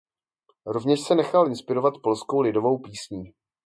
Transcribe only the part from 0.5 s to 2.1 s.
Rovněž se nechal inspirovat